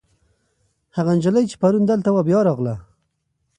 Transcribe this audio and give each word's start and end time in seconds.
هغه 0.95 1.11
نجلۍ 1.17 1.43
چې 1.51 1.55
پرون 1.61 1.83
دلته 1.91 2.09
وه، 2.11 2.21
بیا 2.29 2.39
راغله. 2.47 2.75